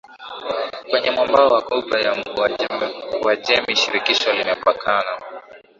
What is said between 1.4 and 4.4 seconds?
wa ghuba ya UajemiShirikisho